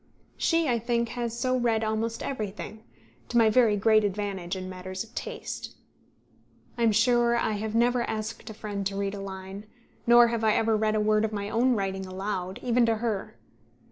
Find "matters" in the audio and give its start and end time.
4.67-5.03